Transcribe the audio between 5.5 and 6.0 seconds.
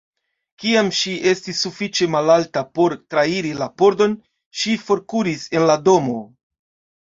el la